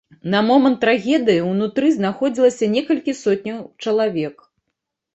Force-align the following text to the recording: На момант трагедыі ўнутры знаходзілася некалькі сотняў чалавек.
На 0.33 0.39
момант 0.47 0.79
трагедыі 0.85 1.43
ўнутры 1.51 1.93
знаходзілася 1.99 2.73
некалькі 2.75 3.19
сотняў 3.23 3.63
чалавек. 3.83 4.35